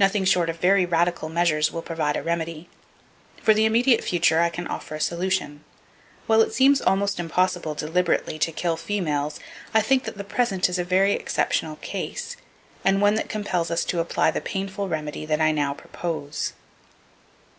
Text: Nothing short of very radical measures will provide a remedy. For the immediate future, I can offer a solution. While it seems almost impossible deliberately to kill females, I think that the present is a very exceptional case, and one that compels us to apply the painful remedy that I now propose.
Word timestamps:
Nothing 0.00 0.24
short 0.24 0.48
of 0.48 0.56
very 0.58 0.86
radical 0.86 1.28
measures 1.28 1.70
will 1.70 1.82
provide 1.82 2.16
a 2.16 2.22
remedy. 2.22 2.66
For 3.42 3.52
the 3.52 3.66
immediate 3.66 4.02
future, 4.02 4.40
I 4.40 4.48
can 4.48 4.66
offer 4.66 4.94
a 4.94 5.00
solution. 5.00 5.64
While 6.26 6.40
it 6.40 6.54
seems 6.54 6.80
almost 6.80 7.20
impossible 7.20 7.74
deliberately 7.74 8.38
to 8.38 8.52
kill 8.52 8.78
females, 8.78 9.38
I 9.74 9.82
think 9.82 10.04
that 10.04 10.16
the 10.16 10.24
present 10.24 10.70
is 10.70 10.78
a 10.78 10.82
very 10.84 11.12
exceptional 11.12 11.76
case, 11.76 12.38
and 12.86 13.02
one 13.02 13.16
that 13.16 13.28
compels 13.28 13.70
us 13.70 13.84
to 13.84 14.00
apply 14.00 14.30
the 14.30 14.40
painful 14.40 14.88
remedy 14.88 15.26
that 15.26 15.42
I 15.42 15.52
now 15.52 15.74
propose. 15.74 16.54